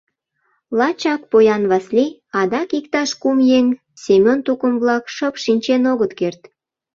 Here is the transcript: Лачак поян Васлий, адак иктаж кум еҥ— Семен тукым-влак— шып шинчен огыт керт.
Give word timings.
Лачак 0.77 1.21
поян 1.31 1.63
Васлий, 1.71 2.11
адак 2.39 2.69
иктаж 2.79 3.09
кум 3.21 3.37
еҥ— 3.59 3.65
Семен 4.03 4.39
тукым-влак— 4.45 5.03
шып 5.15 5.35
шинчен 5.43 5.81
огыт 5.91 6.11
керт. 6.19 6.41